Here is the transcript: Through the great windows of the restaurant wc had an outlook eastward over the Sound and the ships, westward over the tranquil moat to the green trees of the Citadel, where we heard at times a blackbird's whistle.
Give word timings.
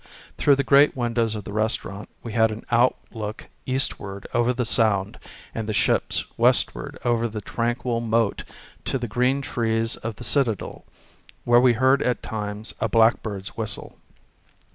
Through 0.35 0.55
the 0.55 0.63
great 0.63 0.97
windows 0.97 1.35
of 1.35 1.43
the 1.43 1.53
restaurant 1.53 2.09
wc 2.25 2.31
had 2.31 2.49
an 2.49 2.65
outlook 2.71 3.49
eastward 3.67 4.25
over 4.33 4.51
the 4.51 4.65
Sound 4.65 5.19
and 5.53 5.69
the 5.69 5.75
ships, 5.75 6.23
westward 6.39 6.97
over 7.05 7.27
the 7.27 7.39
tranquil 7.39 7.99
moat 8.01 8.43
to 8.85 8.97
the 8.97 9.07
green 9.07 9.43
trees 9.43 9.97
of 9.97 10.15
the 10.15 10.23
Citadel, 10.23 10.85
where 11.43 11.61
we 11.61 11.73
heard 11.73 12.01
at 12.01 12.23
times 12.23 12.73
a 12.81 12.89
blackbird's 12.89 13.55
whistle. 13.55 13.99